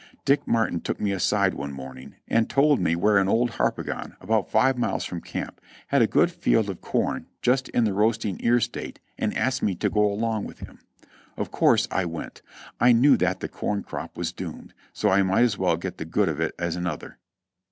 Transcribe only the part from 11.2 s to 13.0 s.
Of course I went; I